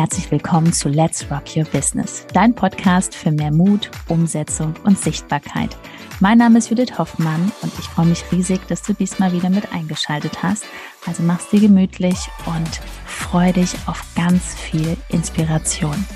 [0.00, 5.76] herzlich willkommen zu Let's Rock Your Business, dein Podcast für mehr Mut, Umsetzung und Sichtbarkeit.
[6.20, 9.74] Mein Name ist Judith Hoffmann und ich freue mich riesig, dass du diesmal wieder mit
[9.74, 10.64] eingeschaltet hast.
[11.06, 12.16] Also mach's dir gemütlich
[12.46, 16.06] und freu dich auf ganz viel Inspiration.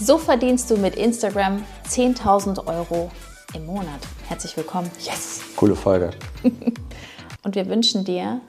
[0.00, 3.12] So verdienst du mit Instagram 10.000 Euro
[3.54, 4.00] im Monat.
[4.28, 4.90] Herzlich willkommen.
[5.00, 6.10] Yes, coole Folge.
[7.42, 8.40] Und wir wünschen dir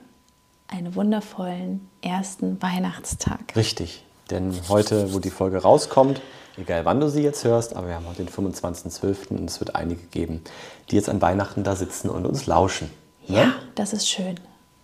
[0.68, 3.56] einen wundervollen ersten Weihnachtstag.
[3.56, 6.22] Richtig, denn heute, wo die Folge rauskommt,
[6.58, 9.30] egal wann du sie jetzt hörst, aber wir haben heute den 25.12.
[9.30, 10.42] und es wird einige geben,
[10.90, 12.92] die jetzt an Weihnachten da sitzen und uns lauschen.
[13.28, 13.38] Ne?
[13.38, 14.40] Ja, das ist schön.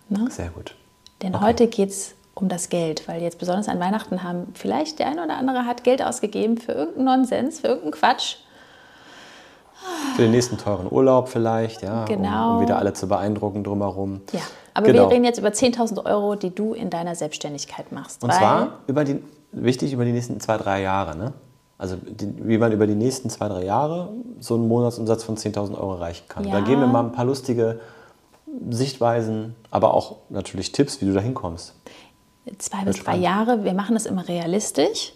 [0.08, 0.28] Ne?
[0.30, 0.74] Sehr gut.
[1.22, 1.44] Denn okay.
[1.44, 5.24] heute geht es um das Geld, weil jetzt besonders an Weihnachten haben vielleicht der eine
[5.24, 8.36] oder andere hat Geld ausgegeben für irgendeinen Nonsens, für irgendeinen Quatsch
[10.16, 12.50] für den nächsten teuren Urlaub vielleicht, ja, genau.
[12.50, 14.20] um, um wieder alle zu beeindrucken drumherum.
[14.32, 14.40] Ja,
[14.74, 15.04] aber genau.
[15.04, 18.22] wir reden jetzt über 10.000 Euro, die du in deiner Selbstständigkeit machst.
[18.22, 21.16] Und zwar über die, wichtig über die nächsten zwei, drei Jahre.
[21.16, 21.32] Ne?
[21.78, 25.78] Also die, wie man über die nächsten zwei, drei Jahre so einen Monatsumsatz von 10.000
[25.78, 26.44] Euro erreichen kann.
[26.44, 26.52] Ja.
[26.52, 27.80] Da geben wir mal ein paar lustige
[28.70, 31.74] Sichtweisen, aber auch natürlich Tipps, wie du da hinkommst.
[32.58, 35.12] Zwei bis drei Jahre, wir machen das immer realistisch.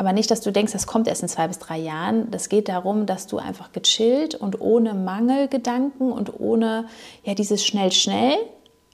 [0.00, 2.30] Aber nicht, dass du denkst, das kommt erst in zwei bis drei Jahren.
[2.30, 6.86] Das geht darum, dass du einfach gechillt und ohne Mangelgedanken und ohne
[7.22, 8.38] ja dieses schnell, schnell.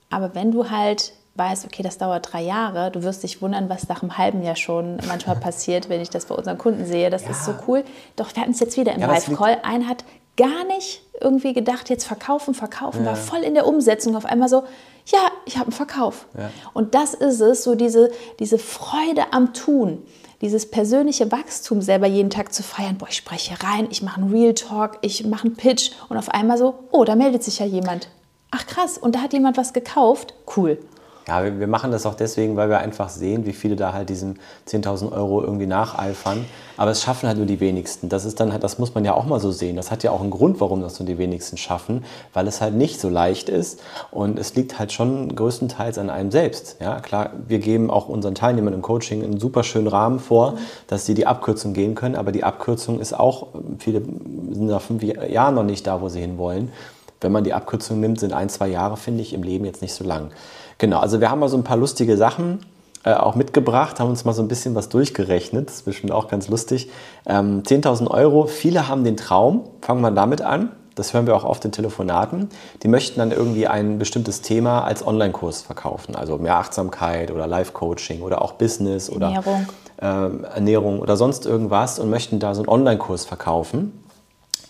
[0.09, 3.87] Aber wenn du halt weißt, okay, das dauert drei Jahre, du wirst dich wundern, was
[3.87, 7.09] nach einem halben Jahr schon manchmal passiert, wenn ich das bei unseren Kunden sehe.
[7.09, 7.29] Das ja.
[7.29, 7.85] ist so cool.
[8.17, 9.59] Doch wir hatten es jetzt wieder im ja, Live-Call.
[9.63, 10.03] Ein hat
[10.35, 13.11] gar nicht irgendwie gedacht, jetzt verkaufen, verkaufen, ja.
[13.11, 14.17] war voll in der Umsetzung.
[14.17, 14.65] Auf einmal so,
[15.05, 16.27] ja, ich habe einen Verkauf.
[16.37, 16.49] Ja.
[16.73, 20.03] Und das ist es, so diese, diese Freude am Tun
[20.41, 24.31] dieses persönliche Wachstum selber jeden Tag zu feiern, boah, ich spreche rein, ich mache einen
[24.31, 27.65] Real Talk, ich mache einen Pitch und auf einmal so, oh, da meldet sich ja
[27.65, 28.09] jemand.
[28.51, 30.77] Ach krass, und da hat jemand was gekauft, cool.
[31.27, 34.07] Ja, wir, wir, machen das auch deswegen, weil wir einfach sehen, wie viele da halt
[34.07, 34.39] diesen
[34.69, 36.45] 10.000 Euro irgendwie nacheifern.
[36.77, 38.07] Aber es schaffen halt nur die wenigsten.
[38.07, 39.75] Das ist dann halt, das muss man ja auch mal so sehen.
[39.75, 42.75] Das hat ja auch einen Grund, warum das nur die wenigsten schaffen, weil es halt
[42.75, 46.77] nicht so leicht ist und es liegt halt schon größtenteils an einem selbst.
[46.79, 51.05] Ja, klar, wir geben auch unseren Teilnehmern im Coaching einen super schönen Rahmen vor, dass
[51.05, 52.15] sie die Abkürzung gehen können.
[52.15, 53.47] Aber die Abkürzung ist auch,
[53.79, 56.71] viele sind nach fünf Jahren noch nicht da, wo sie hinwollen.
[57.19, 59.93] Wenn man die Abkürzung nimmt, sind ein, zwei Jahre, finde ich, im Leben jetzt nicht
[59.93, 60.29] so lang.
[60.77, 62.59] Genau, also wir haben mal so ein paar lustige Sachen
[63.03, 65.67] äh, auch mitgebracht, haben uns mal so ein bisschen was durchgerechnet.
[65.67, 66.89] Das ist bestimmt auch ganz lustig.
[67.25, 70.71] Ähm, 10.000 Euro, viele haben den Traum, fangen wir damit an.
[70.95, 72.49] Das hören wir auch oft in Telefonaten.
[72.81, 76.15] Die möchten dann irgendwie ein bestimmtes Thema als Online-Kurs verkaufen.
[76.15, 79.67] Also mehr Achtsamkeit oder Life-Coaching oder auch Business oder Ernährung.
[80.01, 84.03] Äh, Ernährung oder sonst irgendwas und möchten da so einen Online-Kurs verkaufen.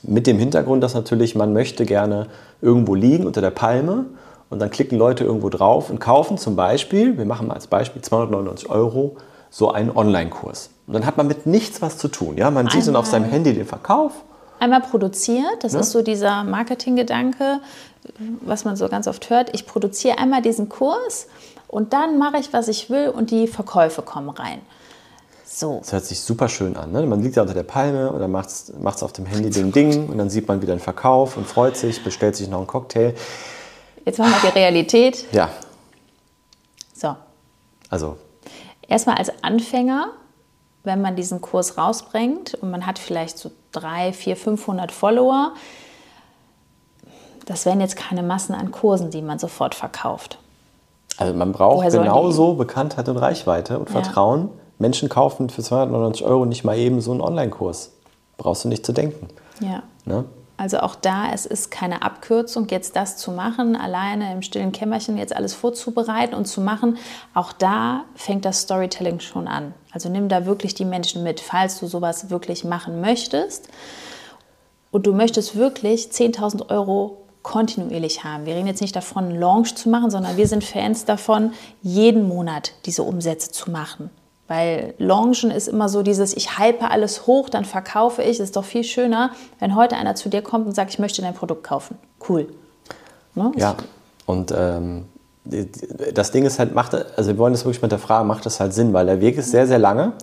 [0.04, 2.28] Mit dem Hintergrund, dass natürlich man möchte gerne
[2.62, 4.06] irgendwo liegen unter der Palme
[4.50, 8.02] und dann klicken Leute irgendwo drauf und kaufen zum Beispiel, wir machen mal als Beispiel
[8.02, 9.18] 299 Euro,
[9.50, 10.70] so einen Online-Kurs.
[10.88, 12.38] Und dann hat man mit nichts was zu tun.
[12.38, 12.52] Ja?
[12.52, 14.14] Man sieht dann auf seinem Handy den Verkauf.
[14.60, 15.82] Einmal produziert, das ja.
[15.82, 17.60] ist so dieser Marketinggedanke,
[18.42, 19.54] was man so ganz oft hört.
[19.54, 21.28] Ich produziere einmal diesen Kurs
[21.68, 24.60] und dann mache ich, was ich will und die Verkäufe kommen rein.
[25.46, 25.80] So.
[25.80, 26.92] Das hört sich super schön an.
[26.92, 27.06] Ne?
[27.06, 30.10] Man liegt ja unter der Palme und dann macht es auf dem Handy den Ding
[30.10, 33.14] und dann sieht man wieder einen Verkauf und freut sich, bestellt sich noch einen Cocktail.
[34.08, 35.26] Jetzt machen wir die Realität.
[35.34, 35.50] Ja.
[36.94, 37.14] So.
[37.90, 38.16] Also.
[38.88, 40.12] Erstmal als Anfänger,
[40.86, 45.52] wenn man diesen Kurs rausbringt und man hat vielleicht so 3, 4, 500 Follower,
[47.46, 50.38] das wären jetzt keine Massen an Kursen, die man sofort verkauft.
[51.18, 54.02] Also man braucht genauso Bekanntheit und Reichweite und ja.
[54.02, 54.48] Vertrauen.
[54.80, 57.92] Menschen kaufen für 299 Euro nicht mal eben so einen Online-Kurs.
[58.38, 59.28] Brauchst du nicht zu denken.
[59.60, 59.84] Ja.
[60.06, 60.24] Ne?
[60.60, 65.18] Also auch da, es ist keine Abkürzung, jetzt das zu machen, alleine im stillen Kämmerchen
[65.20, 66.98] jetzt alles vorzubereiten und zu machen.
[67.36, 69.76] Auch da fängt das Storytelling schon an.
[69.92, 73.70] Also nimm da wirklich die Menschen mit, falls du sowas wirklich machen möchtest.
[74.90, 78.48] Und du möchtest wirklich 10.000 Euro kontinuierlich haben.
[78.48, 81.54] Wir reden jetzt nicht davon, einen Launch zu machen, sondern wir sind Fans davon,
[81.84, 84.10] jeden Monat diese Umsätze zu machen.
[84.48, 88.32] Weil Launchen ist immer so dieses, ich hype alles hoch, dann verkaufe ich.
[88.32, 91.22] Es ist doch viel schöner, wenn heute einer zu dir kommt und sagt, ich möchte
[91.22, 91.98] dein Produkt kaufen.
[92.28, 92.48] Cool.
[93.36, 93.52] Ne?
[93.58, 93.76] Ja,
[94.26, 95.06] und ähm,
[96.14, 98.60] das Ding ist halt, macht, also wir wollen das wirklich mit der Frage, macht das
[98.60, 100.14] halt Sinn, weil der Weg ist sehr, sehr lange.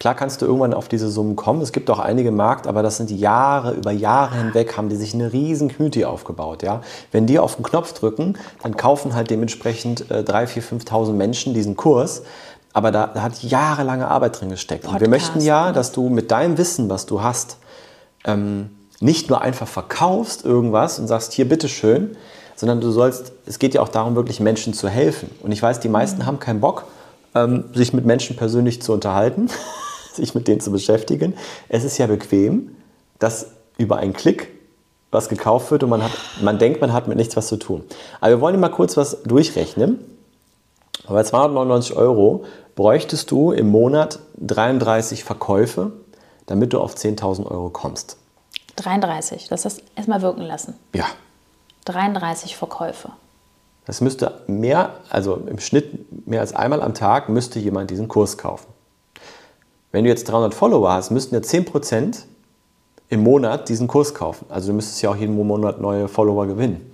[0.00, 1.60] Klar kannst du irgendwann auf diese Summen kommen.
[1.60, 5.12] Es gibt auch einige Markt, aber das sind Jahre, über Jahre hinweg haben die sich
[5.12, 6.62] eine riesen Community aufgebaut.
[6.62, 6.80] Ja?
[7.12, 11.52] Wenn die auf den Knopf drücken, dann kaufen halt dementsprechend äh, 3.000, 4.000, 5.000 Menschen
[11.52, 12.22] diesen Kurs.
[12.72, 14.82] Aber da, da hat jahrelange Arbeit drin gesteckt.
[14.82, 17.56] Podcast, und wir möchten ja, dass du mit deinem Wissen, was du hast,
[18.24, 18.70] ähm,
[19.00, 22.16] nicht nur einfach verkaufst irgendwas und sagst, hier bitteschön,
[22.54, 25.30] sondern du sollst, es geht ja auch darum, wirklich Menschen zu helfen.
[25.42, 26.26] Und ich weiß, die meisten mhm.
[26.26, 26.84] haben keinen Bock,
[27.34, 29.48] ähm, sich mit Menschen persönlich zu unterhalten,
[30.12, 31.34] sich mit denen zu beschäftigen.
[31.68, 32.76] Es ist ja bequem,
[33.18, 33.46] dass
[33.78, 34.48] über einen Klick
[35.10, 37.82] was gekauft wird und man, hat, man denkt, man hat mit nichts was zu tun.
[38.20, 40.04] Aber wir wollen mal kurz was durchrechnen.
[41.08, 42.44] Bei 299 Euro
[42.76, 45.92] bräuchtest du im Monat 33 Verkäufe,
[46.46, 48.16] damit du auf 10.000 Euro kommst.
[48.76, 50.74] 33, das hast erstmal wirken lassen.
[50.94, 51.06] Ja.
[51.84, 53.10] 33 Verkäufe.
[53.86, 58.38] Das müsste mehr, also im Schnitt mehr als einmal am Tag müsste jemand diesen Kurs
[58.38, 58.66] kaufen.
[59.92, 62.22] Wenn du jetzt 300 Follower hast, müssten ja 10%
[63.08, 64.46] im Monat diesen Kurs kaufen.
[64.48, 66.89] Also du müsstest ja auch jeden Monat neue Follower gewinnen,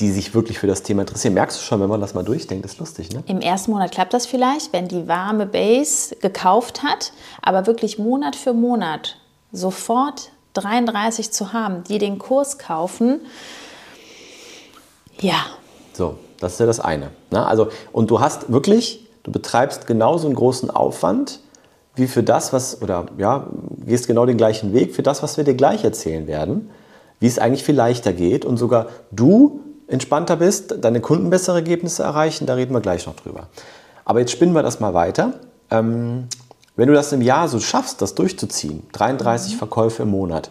[0.00, 1.34] die sich wirklich für das Thema interessieren.
[1.34, 3.22] Merkst du schon, wenn man das mal durchdenkt, ist lustig, ne?
[3.26, 7.12] Im ersten Monat klappt das vielleicht, wenn die warme Base gekauft hat,
[7.42, 9.16] aber wirklich Monat für Monat
[9.52, 13.20] sofort 33 zu haben, die den Kurs kaufen,
[15.20, 15.46] ja.
[15.92, 17.10] So, das ist ja das eine.
[17.30, 17.46] Ne?
[17.46, 21.40] Also, und du hast wirklich, du betreibst genauso einen großen Aufwand
[21.96, 23.46] wie für das, was, oder ja,
[23.86, 26.70] gehst genau den gleichen Weg für das, was wir dir gleich erzählen werden,
[27.20, 32.02] wie es eigentlich viel leichter geht und sogar du entspannter bist, deine Kunden bessere Ergebnisse
[32.02, 33.48] erreichen, da reden wir gleich noch drüber.
[34.04, 35.34] Aber jetzt spinnen wir das mal weiter.
[35.70, 36.28] Ähm,
[36.76, 39.58] wenn du das im Jahr so schaffst, das durchzuziehen, 33 mhm.
[39.58, 40.50] Verkäufe im Monat,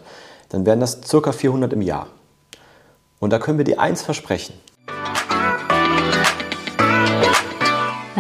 [0.50, 2.08] dann wären das circa 400 im Jahr.
[3.20, 4.54] Und da können wir dir eins versprechen.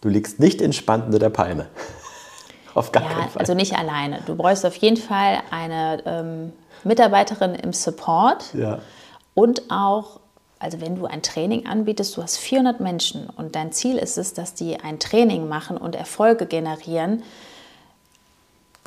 [0.00, 1.66] Du liegst nicht entspannt unter der Palme.
[2.76, 3.40] auf gar ja, keinen Fall.
[3.40, 4.20] Also nicht alleine.
[4.26, 6.52] Du bräuchst auf jeden Fall eine ähm,
[6.84, 8.78] Mitarbeiterin im Support ja.
[9.34, 10.20] und auch,
[10.58, 14.34] also wenn du ein Training anbietest, du hast 400 Menschen und dein Ziel ist es,
[14.34, 17.22] dass die ein Training machen und Erfolge generieren,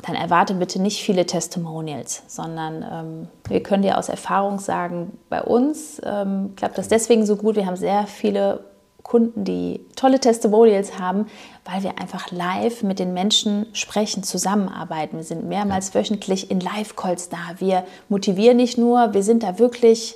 [0.06, 5.42] dann erwarte bitte nicht viele Testimonials, sondern ähm, wir können dir aus Erfahrung sagen, bei
[5.42, 7.56] uns ähm, klappt das deswegen so gut.
[7.56, 8.64] Wir haben sehr viele
[9.10, 11.26] Kunden, die tolle Testimonials haben,
[11.64, 15.16] weil wir einfach live mit den Menschen sprechen, zusammenarbeiten.
[15.16, 17.38] Wir sind mehrmals wöchentlich in Live-Calls da.
[17.58, 20.14] Wir motivieren nicht nur, wir sind da wirklich,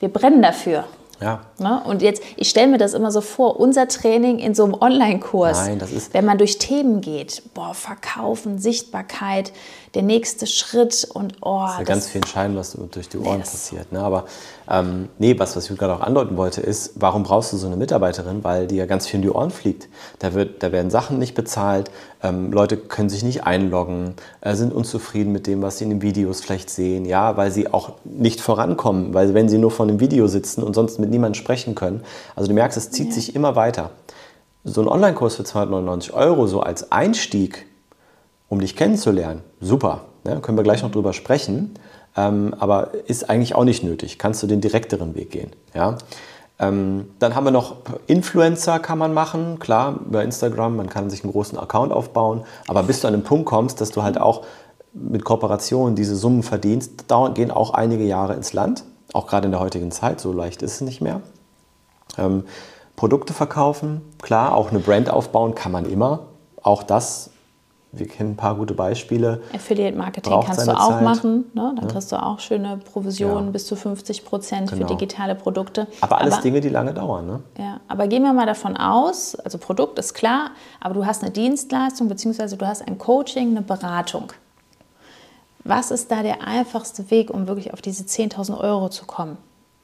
[0.00, 0.84] wir brennen dafür.
[1.22, 1.40] Ja.
[1.58, 1.80] Ne?
[1.84, 5.66] Und jetzt, ich stelle mir das immer so vor, unser Training in so einem Online-Kurs,
[6.12, 9.54] wenn man durch Themen geht, boah, Verkaufen, Sichtbarkeit,
[9.94, 11.60] der nächste Schritt und oh.
[11.62, 13.50] Das ist ja ganz viel entscheidend, was durch die Ohren yes.
[13.50, 13.92] passiert.
[13.92, 14.00] Ne?
[14.00, 14.24] Aber
[14.70, 17.76] ähm, nee, was, was ich gerade auch andeuten wollte, ist, warum brauchst du so eine
[17.76, 18.44] Mitarbeiterin?
[18.44, 19.88] Weil die ja ganz viel in die Ohren fliegt.
[20.18, 21.90] Da, wird, da werden Sachen nicht bezahlt,
[22.22, 26.02] ähm, Leute können sich nicht einloggen, äh, sind unzufrieden mit dem, was sie in den
[26.02, 30.00] Videos vielleicht sehen, ja, weil sie auch nicht vorankommen, weil wenn sie nur vor einem
[30.00, 32.02] Video sitzen und sonst mit niemandem sprechen können.
[32.36, 33.12] Also du merkst, es zieht ja.
[33.14, 33.90] sich immer weiter.
[34.64, 37.67] So ein Online-Kurs für 299 Euro, so als Einstieg,
[38.48, 40.02] um dich kennenzulernen, super.
[40.24, 40.40] Ne?
[40.40, 41.74] Können wir gleich noch drüber sprechen.
[42.16, 44.18] Ähm, aber ist eigentlich auch nicht nötig.
[44.18, 45.52] Kannst du den direkteren Weg gehen.
[45.74, 45.98] Ja?
[46.58, 47.76] Ähm, dann haben wir noch
[48.08, 52.82] Influencer kann man machen, klar, über Instagram, man kann sich einen großen Account aufbauen, aber
[52.82, 54.44] bis du an den Punkt kommst, dass du halt auch
[54.92, 59.52] mit Kooperationen diese Summen verdienst, dauern, gehen auch einige Jahre ins Land, auch gerade in
[59.52, 61.20] der heutigen Zeit, so leicht ist es nicht mehr.
[62.16, 62.42] Ähm,
[62.96, 66.26] Produkte verkaufen, klar, auch eine Brand aufbauen kann man immer,
[66.60, 67.30] auch das
[67.90, 69.40] wir kennen ein paar gute Beispiele.
[69.54, 71.02] Affiliate Marketing kannst du auch Zeit.
[71.02, 71.50] machen.
[71.54, 71.72] Ne?
[71.74, 71.92] Dann ja.
[71.92, 73.50] kriegst du auch schöne Provisionen ja.
[73.50, 74.86] bis zu 50 Prozent genau.
[74.86, 75.86] für digitale Produkte.
[76.02, 77.26] Aber alles aber, Dinge, die lange dauern.
[77.26, 77.40] Ne?
[77.58, 81.30] Ja, aber gehen wir mal davon aus, also Produkt ist klar, aber du hast eine
[81.30, 82.56] Dienstleistung bzw.
[82.56, 84.32] du hast ein Coaching, eine Beratung.
[85.64, 89.38] Was ist da der einfachste Weg, um wirklich auf diese 10.000 Euro zu kommen?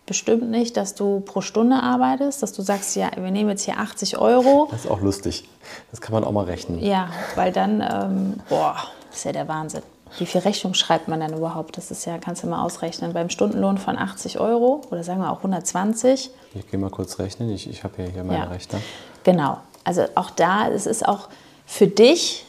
[0.06, 3.78] Bestimmt nicht, dass du pro Stunde arbeitest, dass du sagst, ja, wir nehmen jetzt hier
[3.78, 4.68] 80 Euro.
[4.70, 5.48] Das ist auch lustig.
[5.90, 6.80] Das kann man auch mal rechnen.
[6.80, 8.76] Ja, weil dann, ähm, boah,
[9.08, 9.82] das ist ja der Wahnsinn.
[10.18, 11.76] Wie viel Rechnung schreibt man dann überhaupt?
[11.76, 13.12] Das ist ja, kannst du mal ausrechnen.
[13.12, 16.30] Beim Stundenlohn von 80 Euro oder sagen wir auch 120.
[16.54, 17.50] Ich gehe mal kurz rechnen.
[17.50, 18.44] Ich, ich habe ja hier meinen ja.
[18.44, 18.80] Rechner.
[19.24, 19.58] Genau.
[19.82, 21.28] Also auch da, es ist auch
[21.66, 22.46] für dich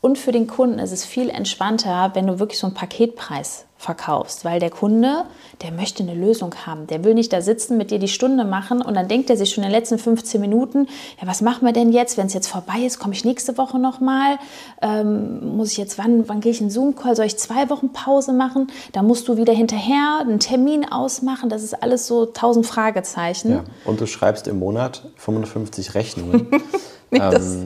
[0.00, 4.44] Und für den Kunden ist es viel entspannter, wenn du wirklich so einen Paketpreis verkaufst,
[4.44, 5.24] weil der Kunde,
[5.62, 6.86] der möchte eine Lösung haben.
[6.86, 9.50] Der will nicht da sitzen, mit dir die Stunde machen und dann denkt er sich
[9.50, 10.88] schon in den letzten 15 Minuten,
[11.20, 13.78] ja, was machen wir denn jetzt, wenn es jetzt vorbei ist, komme ich nächste Woche
[13.78, 14.38] nochmal,
[14.80, 18.32] ähm, muss ich jetzt, wann, wann gehe ich in Zoom-Call, soll ich zwei Wochen Pause
[18.32, 23.50] machen, da musst du wieder hinterher einen Termin ausmachen, das ist alles so tausend Fragezeichen.
[23.50, 23.64] Ja.
[23.84, 26.48] Und du schreibst im Monat 55 Rechnungen.
[27.12, 27.64] ähm,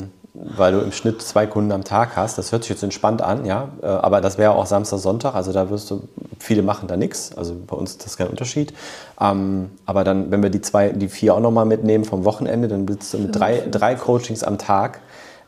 [0.57, 2.38] weil du im Schnitt zwei Kunden am Tag hast.
[2.38, 3.69] Das hört sich jetzt entspannt an, ja.
[3.83, 5.35] Äh, aber das wäre auch Samstag, Sonntag.
[5.35, 6.02] Also da wirst du,
[6.38, 7.37] viele machen da nichts.
[7.37, 8.73] Also bei uns ist das kein Unterschied.
[9.21, 12.87] Ähm, aber dann, wenn wir die zwei, die vier auch nochmal mitnehmen vom Wochenende, dann
[12.87, 15.00] bist du mit drei, drei Coachings am Tag,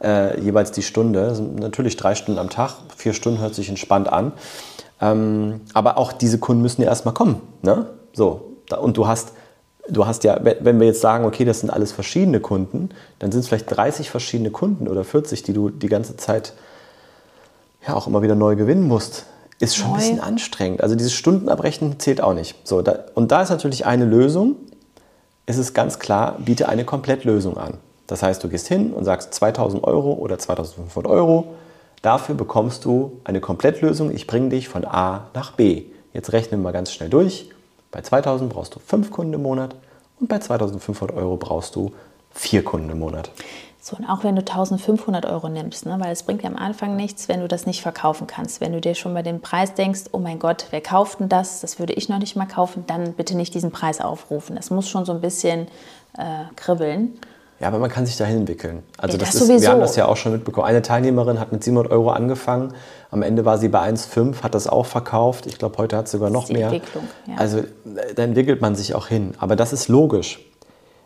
[0.02, 1.36] äh, jeweils die Stunde.
[1.58, 2.74] Natürlich drei Stunden am Tag.
[2.96, 4.32] Vier Stunden hört sich entspannt an.
[5.00, 7.40] Ähm, aber auch diese Kunden müssen ja erstmal kommen.
[7.62, 7.86] Ne?
[8.12, 8.56] So.
[8.80, 9.32] Und du hast
[9.88, 13.40] du hast ja, wenn wir jetzt sagen, okay, das sind alles verschiedene Kunden, dann sind
[13.40, 16.54] es vielleicht 30 verschiedene Kunden oder 40, die du die ganze Zeit
[17.86, 19.26] ja auch immer wieder neu gewinnen musst.
[19.58, 19.94] Ist schon neu.
[19.94, 20.82] ein bisschen anstrengend.
[20.82, 22.56] Also dieses Stundenabrechnen zählt auch nicht.
[22.66, 24.56] So, da, und da ist natürlich eine Lösung.
[25.46, 27.78] Es ist ganz klar, biete eine Komplettlösung an.
[28.06, 31.54] Das heißt, du gehst hin und sagst 2000 Euro oder 2500 Euro.
[32.02, 34.12] Dafür bekommst du eine Komplettlösung.
[34.12, 35.84] Ich bringe dich von A nach B.
[36.12, 37.48] Jetzt rechnen wir mal ganz schnell durch.
[37.92, 39.76] Bei 2000 brauchst du fünf Kunden im Monat
[40.18, 41.92] und bei 2500 Euro brauchst du
[42.32, 43.30] vier Kunden im Monat.
[43.80, 46.96] So, und auch wenn du 1500 Euro nimmst, ne, weil es bringt dir am Anfang
[46.96, 48.60] nichts, wenn du das nicht verkaufen kannst.
[48.60, 51.60] Wenn du dir schon bei dem Preis denkst, oh mein Gott, wer kauft denn das?
[51.60, 54.56] Das würde ich noch nicht mal kaufen, dann bitte nicht diesen Preis aufrufen.
[54.56, 55.66] Das muss schon so ein bisschen
[56.16, 57.18] äh, kribbeln.
[57.62, 58.82] Ja, aber man kann sich dahin entwickeln.
[58.98, 60.66] Also ja, das, das ist, wir haben das ja auch schon mitbekommen.
[60.66, 62.74] Eine Teilnehmerin hat mit 700 Euro angefangen.
[63.12, 65.46] Am Ende war sie bei 1,5, hat das auch verkauft.
[65.46, 66.72] Ich glaube, heute hat sie sogar noch mehr.
[66.72, 67.36] Entwicklung, ja.
[67.36, 67.62] Also
[68.16, 69.34] da entwickelt man sich auch hin.
[69.38, 70.44] Aber das ist logisch.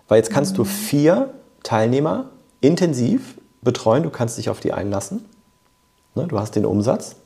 [0.08, 0.56] Weil jetzt kannst mhm.
[0.56, 1.28] du vier
[1.62, 2.30] Teilnehmer
[2.62, 4.02] intensiv betreuen.
[4.02, 5.26] Du kannst dich auf die einlassen.
[6.14, 7.16] Ne, du hast den Umsatz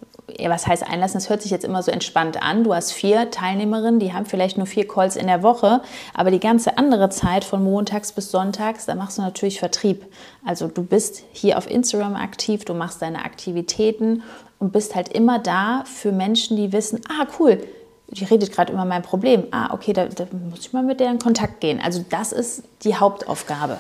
[0.47, 1.15] was heißt einlassen?
[1.15, 2.65] Das hört sich jetzt immer so entspannt an.
[2.65, 5.83] Du hast vier Teilnehmerinnen, die haben vielleicht nur vier Calls in der Woche,
[6.15, 10.07] aber die ganze andere Zeit von montags bis sonntags, da machst du natürlich Vertrieb.
[10.45, 14.23] Also du bist hier auf Instagram aktiv, du machst deine Aktivitäten
[14.59, 17.63] und bist halt immer da für Menschen, die wissen, ah cool,
[18.09, 19.45] die redet gerade über mein Problem.
[19.51, 21.81] Ah, okay, da, da muss ich mal mit der in Kontakt gehen.
[21.83, 23.79] Also das ist die Hauptaufgabe.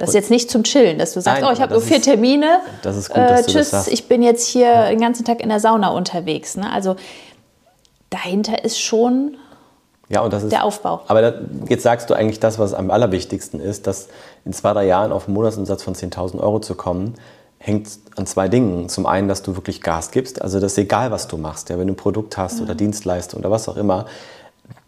[0.00, 2.00] Das ist jetzt nicht zum Chillen, dass du sagst, Nein, oh, ich habe nur vier
[2.00, 2.60] Termine.
[2.82, 4.88] Das ist gut, dass äh, du tschüss, das ich bin jetzt hier ja.
[4.88, 6.56] den ganzen Tag in der Sauna unterwegs.
[6.56, 6.72] Ne?
[6.72, 6.96] Also
[8.08, 9.36] dahinter ist schon
[10.08, 11.02] ja, und das ist, der Aufbau.
[11.06, 11.34] Aber da,
[11.68, 14.08] jetzt sagst du eigentlich das, was am allerwichtigsten ist, dass
[14.46, 17.14] in zwei, drei Jahren auf einen Monatsumsatz von 10.000 Euro zu kommen,
[17.58, 18.88] hängt an zwei Dingen.
[18.88, 21.68] Zum einen, dass du wirklich Gas gibst, also das ist egal, was du machst.
[21.68, 22.64] Ja, wenn du ein Produkt hast ja.
[22.64, 24.06] oder Dienstleistung oder was auch immer,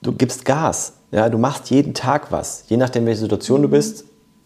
[0.00, 0.94] du gibst Gas.
[1.10, 2.64] Ja, du machst jeden Tag was.
[2.68, 3.64] Je nachdem, welche Situation mhm.
[3.64, 4.04] du bist,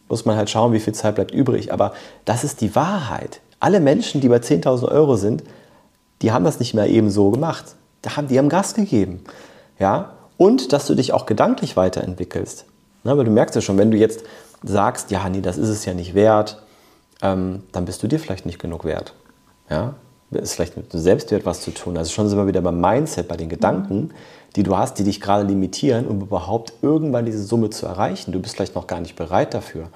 [0.08, 1.72] muss man halt schauen, wie viel Zeit bleibt übrig.
[1.72, 1.92] Aber
[2.24, 3.40] das ist die Wahrheit.
[3.60, 5.42] Alle Menschen, die bei 10.000 Euro sind,
[6.22, 7.76] die haben das nicht mehr eben so gemacht.
[8.04, 9.24] Die haben, die haben Gas gegeben.
[9.78, 10.12] Ja?
[10.36, 12.66] Und dass du dich auch gedanklich weiterentwickelst.
[13.04, 14.24] Na, weil du merkst ja schon, wenn du jetzt
[14.62, 16.62] sagst, ja, nee, das ist es ja nicht wert,
[17.22, 19.14] ähm, dann bist du dir vielleicht nicht genug wert.
[19.70, 19.94] Ja?
[20.30, 21.96] Ist vielleicht mit dem Selbstwert was zu tun.
[21.96, 24.10] Also schon sind wir wieder beim Mindset, bei den Gedanken
[24.56, 28.32] die du hast, die dich gerade limitieren, um überhaupt irgendwann diese Summe zu erreichen.
[28.32, 29.88] Du bist vielleicht noch gar nicht bereit dafür.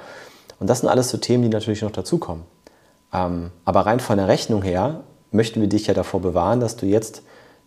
[0.58, 2.44] Und das sind alles so Themen, die natürlich noch dazukommen.
[3.12, 5.00] Ähm, aber rein von der Rechnung her
[5.32, 7.22] möchten wir dich ja davor bewahren, dass du jetzt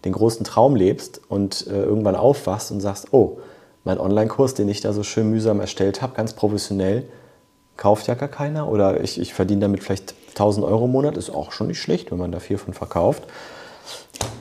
[0.06, 3.40] den großen Traum lebst und äh, irgendwann aufwachst und sagst, oh,
[3.84, 7.06] mein Online-Kurs, den ich da so schön mühsam erstellt habe, ganz professionell,
[7.76, 8.70] kauft ja gar keiner.
[8.70, 12.12] Oder ich, ich verdiene damit vielleicht 1000 Euro im Monat, ist auch schon nicht schlecht,
[12.12, 13.24] wenn man da vier von verkauft.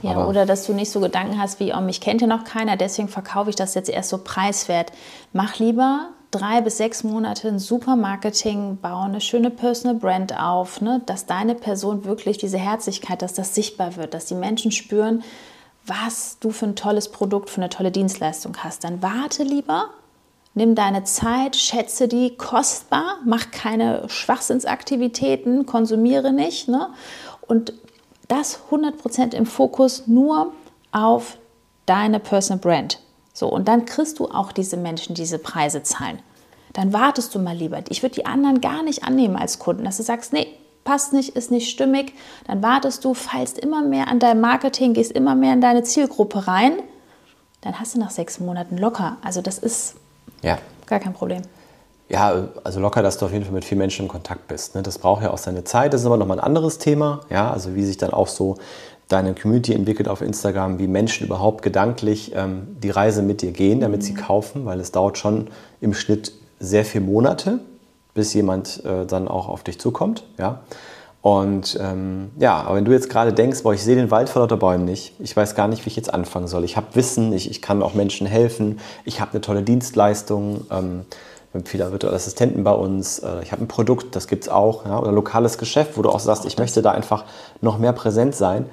[0.03, 2.45] Ja, Aber oder dass du nicht so Gedanken hast wie, oh, mich kennt ja noch
[2.45, 4.93] keiner, deswegen verkaufe ich das jetzt erst so preiswert.
[5.33, 10.81] Mach lieber drei bis sechs Monate ein super Marketing, baue eine schöne Personal Brand auf,
[10.81, 11.03] ne?
[11.07, 15.23] dass deine Person wirklich diese Herzlichkeit, dass das sichtbar wird, dass die Menschen spüren,
[15.87, 18.85] was du für ein tolles Produkt, für eine tolle Dienstleistung hast.
[18.85, 19.91] Dann warte lieber,
[20.55, 26.89] nimm deine Zeit, schätze die kostbar, mach keine Schwachsinnsaktivitäten, konsumiere nicht ne?
[27.47, 27.75] und
[28.33, 30.53] das 100% im Fokus nur
[30.91, 31.37] auf
[31.85, 32.99] deine Personal Brand.
[33.35, 36.19] So, und dann kriegst du auch diese Menschen, diese Preise zahlen.
[36.73, 37.83] Dann wartest du mal lieber.
[37.91, 40.47] Ich würde die anderen gar nicht annehmen als Kunden, dass du sagst, nee,
[40.85, 42.15] passt nicht, ist nicht stimmig.
[42.47, 46.47] Dann wartest du, feilst immer mehr an deinem Marketing, gehst immer mehr in deine Zielgruppe
[46.47, 46.73] rein.
[47.61, 49.19] Dann hast du nach sechs Monaten locker.
[49.23, 49.97] Also das ist
[50.43, 50.59] ja.
[50.87, 51.43] gar kein Problem.
[52.13, 54.75] Ja, also locker, dass du auf jeden Fall mit vielen Menschen in Kontakt bist.
[54.75, 54.83] Ne?
[54.83, 55.95] Das braucht ja auch seine Zeit.
[55.95, 57.21] Das ist aber nochmal ein anderes Thema.
[57.31, 58.57] Ja, also wie sich dann auch so
[59.09, 63.81] deine Community entwickelt auf Instagram, wie Menschen überhaupt gedanklich ähm, die Reise mit dir gehen,
[63.81, 64.05] damit mhm.
[64.05, 65.49] sie kaufen, weil es dauert schon
[65.81, 67.61] im Schnitt sehr viele Monate,
[68.13, 70.25] bis jemand äh, dann auch auf dich zukommt.
[70.39, 70.61] Ja?
[71.23, 74.43] Und ähm, ja, aber wenn du jetzt gerade denkst, boah, ich sehe den Wald vor
[74.43, 76.65] lauter Bäumen nicht, ich weiß gar nicht, wie ich jetzt anfangen soll.
[76.65, 80.67] Ich habe Wissen, ich, ich kann auch Menschen helfen, ich habe eine tolle Dienstleistung.
[80.71, 81.07] Ähm,
[81.53, 83.19] wir haben viele virtuelle Assistenten bei uns.
[83.19, 84.87] Äh, ich habe ein Produkt, das gibt es auch.
[84.87, 87.25] Ja, oder lokales Geschäft, wo du auch sagst, ich möchte da einfach
[87.61, 88.67] noch mehr präsent sein.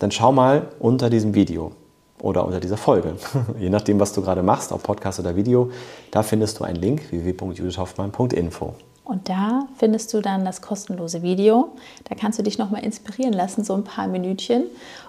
[0.00, 1.72] Dann schau mal unter diesem Video
[2.20, 3.14] oder unter dieser Folge,
[3.58, 5.70] je nachdem, was du gerade machst, ob Podcast oder Video.
[6.10, 8.74] Da findest du einen Link www.judithhoffmann.info.
[9.04, 11.68] Und da findest du dann das kostenlose Video.
[12.08, 14.64] Da kannst du dich nochmal inspirieren lassen, so ein paar Minütchen.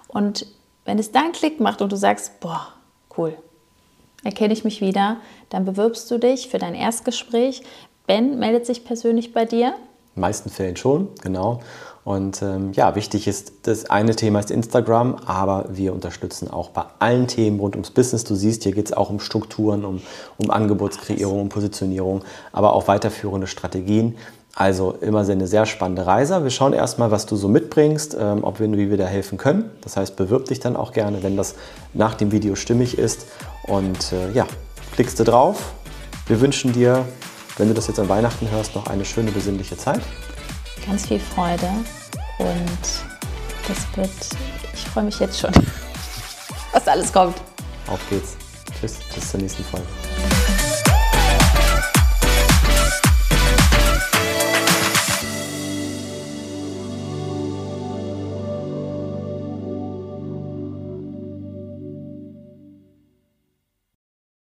[0.10, 0.46] Und
[0.84, 2.68] wenn es dann Klick macht und du sagst, boah,
[3.18, 3.36] cool,
[4.26, 5.18] erkenne ich mich wieder,
[5.50, 7.64] dann bewirbst du dich für dein Erstgespräch.
[8.08, 9.68] Ben meldet sich persönlich bei dir.
[9.68, 9.74] In
[10.18, 11.62] den meisten Fällen schon, genau.
[12.04, 16.84] Und ähm, ja, wichtig ist, das eine Thema ist Instagram, aber wir unterstützen auch bei
[17.00, 18.24] allen Themen rund ums Business.
[18.24, 20.02] Du siehst, hier geht es auch um Strukturen, um,
[20.38, 24.18] um Angebotskreierung, um Positionierung, aber auch weiterführende Strategien.
[24.56, 26.42] Also immer eine sehr spannende Reise.
[26.44, 29.70] Wir schauen erstmal, was du so mitbringst, ähm, ob wir, wie wir da helfen können.
[29.82, 31.56] Das heißt, bewirb dich dann auch gerne, wenn das
[31.94, 33.28] nach dem Video stimmig ist.
[33.68, 34.48] Und äh, ja,
[34.94, 35.74] klickst du drauf.
[36.28, 37.06] Wir wünschen dir,
[37.58, 40.02] wenn du das jetzt an Weihnachten hörst, noch eine schöne besinnliche Zeit
[40.86, 41.70] ganz viel Freude
[42.38, 42.80] und
[43.68, 44.10] das wird,
[44.74, 45.52] ich freue mich jetzt schon,
[46.72, 47.38] was alles kommt.
[47.88, 48.36] Auf geht's.
[48.80, 49.86] Tschüss, bis zur nächsten Folge.